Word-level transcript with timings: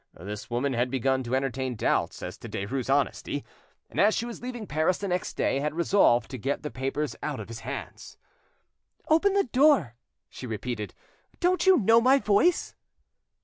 This 0.19 0.49
woman 0.49 0.73
had 0.73 0.89
begun 0.89 1.21
to 1.21 1.35
entertain 1.35 1.75
doubts 1.75 2.23
as 2.23 2.35
to 2.39 2.49
Derues' 2.49 2.91
honesty, 2.91 3.45
and 3.87 3.99
as 3.99 4.15
she 4.15 4.25
was 4.25 4.41
leaving 4.41 4.65
Paris 4.65 4.97
the 4.97 5.07
next 5.07 5.35
day, 5.37 5.59
had 5.59 5.75
resolved 5.75 6.31
to 6.31 6.39
get 6.39 6.63
the 6.63 6.71
papers 6.71 7.15
out 7.21 7.39
of 7.39 7.49
his 7.49 7.59
hands. 7.59 8.17
"Open 9.09 9.33
the 9.33 9.43
door," 9.43 9.93
she 10.27 10.47
repeated. 10.47 10.95
"Don't 11.39 11.67
you 11.67 11.77
know 11.77 12.01
my 12.01 12.17
voice?" 12.17 12.73